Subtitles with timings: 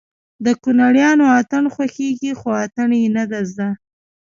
[0.45, 3.69] د کونړيانو اتڼ خوښېږي خو اتڼ يې نه زده